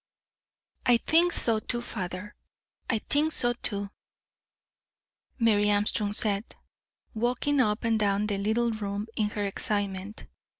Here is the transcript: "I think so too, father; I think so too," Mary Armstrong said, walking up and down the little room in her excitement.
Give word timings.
"I 0.83 0.97
think 0.97 1.31
so 1.31 1.59
too, 1.59 1.79
father; 1.83 2.33
I 2.89 2.97
think 3.07 3.31
so 3.33 3.53
too," 3.53 3.91
Mary 5.37 5.69
Armstrong 5.69 6.13
said, 6.13 6.55
walking 7.13 7.59
up 7.59 7.83
and 7.83 7.99
down 7.99 8.25
the 8.25 8.39
little 8.39 8.71
room 8.71 9.05
in 9.15 9.29
her 9.29 9.45
excitement. 9.45 10.25